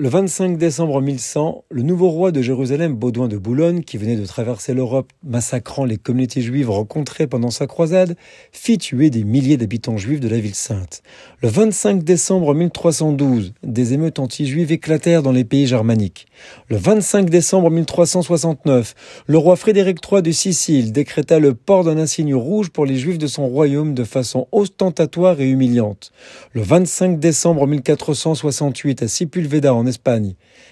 [0.00, 4.24] Le 25 décembre 1100, le nouveau roi de Jérusalem, Baudouin de Boulogne, qui venait de
[4.24, 8.16] traverser l'Europe massacrant les communautés juives rencontrées pendant sa croisade,
[8.52, 11.02] fit tuer des milliers d'habitants juifs de la ville sainte.
[11.42, 16.28] Le 25 décembre 1312, des émeutes anti-juives éclatèrent dans les pays germaniques.
[16.68, 18.94] Le 25 décembre 1369,
[19.26, 23.18] le roi Frédéric III de Sicile décréta le port d'un insigne rouge pour les juifs
[23.18, 26.12] de son royaume de façon ostentatoire et humiliante.
[26.52, 29.87] Le 25 décembre 1468, à Sipulveda en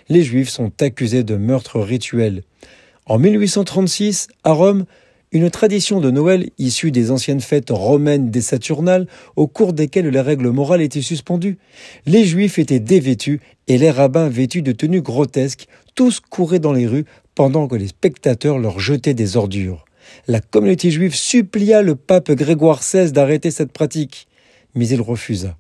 [0.09, 2.43] Les Juifs sont accusés de meurtre rituel.
[3.07, 4.85] En 1836, à Rome,
[5.33, 10.21] une tradition de Noël issue des anciennes fêtes romaines des Saturnales, au cours desquelles les
[10.21, 11.59] règles morales étaient suspendues.
[12.07, 16.87] Les Juifs étaient dévêtus et les rabbins vêtus de tenues grotesques, tous couraient dans les
[16.87, 19.85] rues pendant que les spectateurs leur jetaient des ordures.
[20.29, 24.29] La communauté juive supplia le pape Grégoire XVI d'arrêter cette pratique,
[24.75, 25.57] mais il refusa.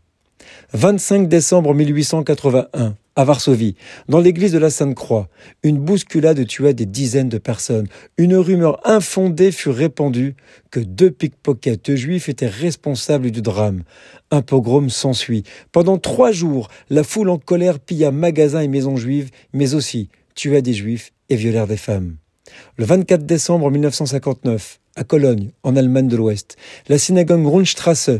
[0.73, 3.75] 25 décembre 1881, à Varsovie,
[4.11, 5.29] dans l'église de la Sainte-Croix,
[5.62, 7.88] une bousculade tua des dizaines de personnes.
[8.18, 10.37] Une rumeur infondée fut répandue
[10.71, 13.85] que deux pickpockets juifs étaient responsables du drame.
[14.30, 15.45] Un pogrom s'ensuit.
[15.73, 20.60] Pendant trois jours, la foule en colère pilla magasins et maisons juives, mais aussi tua
[20.60, 22.16] des juifs et violèrent des femmes.
[22.77, 26.57] Le 24 décembre 1959, à Cologne, en Allemagne de l'Ouest,
[26.88, 28.10] la synagogue Grundstrasse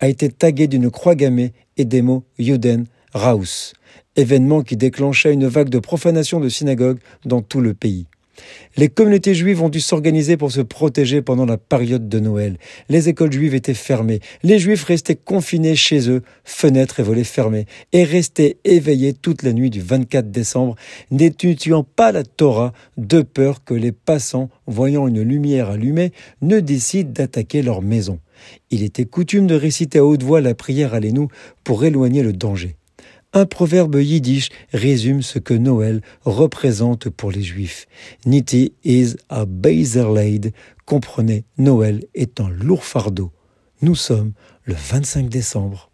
[0.00, 3.74] a été taguée d'une croix gammée et des mots Juden, Raus
[4.16, 8.06] événement qui déclencha une vague de profanation de synagogues dans tout le pays.
[8.76, 12.56] Les communautés juives ont dû s'organiser pour se protéger pendant la période de Noël.
[12.88, 14.20] Les écoles juives étaient fermées.
[14.42, 19.52] Les juifs restaient confinés chez eux, fenêtres et volets fermés, et restaient éveillés toute la
[19.52, 20.76] nuit du 24 décembre,
[21.10, 27.10] n'étudiant pas la Torah, de peur que les passants, voyant une lumière allumée, ne décident
[27.10, 28.20] d'attaquer leur maison.
[28.70, 31.28] Il était coutume de réciter à haute voix la prière à nous
[31.64, 32.76] pour éloigner le danger.
[33.32, 37.86] Un proverbe yiddish résume ce que Noël représente pour les Juifs.
[38.26, 40.52] Niti is a Beiserleid.
[40.84, 43.30] Comprenez, Noël est un lourd fardeau.
[43.82, 44.32] Nous sommes
[44.64, 45.89] le 25 décembre.